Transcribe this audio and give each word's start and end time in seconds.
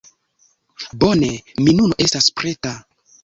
Bone, 1.03 1.27
mi 1.65 1.77
nun 1.81 1.93
estas 2.07 2.31
preta. 2.41 2.73